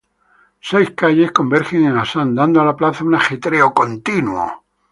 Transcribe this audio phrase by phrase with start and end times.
[0.69, 4.45] Seis calles convergen en Asan dando a la plaza un ajetreo continuo.